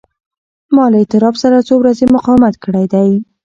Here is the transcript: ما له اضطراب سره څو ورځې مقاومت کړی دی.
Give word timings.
ما 0.75 0.85
له 0.91 0.97
اضطراب 1.03 1.35
سره 1.43 1.57
څو 1.67 1.75
ورځې 1.79 2.05
مقاومت 2.15 2.55
کړی 2.63 2.85
دی. 2.93 3.09